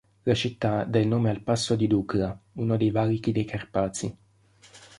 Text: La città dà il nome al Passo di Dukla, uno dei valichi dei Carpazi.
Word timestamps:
La 0.23 0.33
città 0.33 0.83
dà 0.83 0.97
il 0.97 1.05
nome 1.07 1.29
al 1.29 1.41
Passo 1.43 1.75
di 1.75 1.85
Dukla, 1.85 2.35
uno 2.53 2.75
dei 2.75 2.89
valichi 2.89 3.31
dei 3.31 3.45
Carpazi. 3.45 4.17